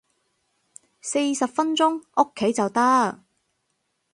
[0.99, 3.23] 四十分鐘屋企就得